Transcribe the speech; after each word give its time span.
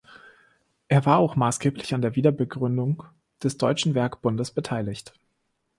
Er 0.87 1.05
war 1.05 1.19
auch 1.19 1.35
maßgeblich 1.35 1.93
an 1.93 2.01
der 2.01 2.15
Wiederbegründung 2.15 3.03
des 3.43 3.59
Deutschen 3.59 3.93
Werkbundes 3.93 4.49
beteiligt. 4.49 5.13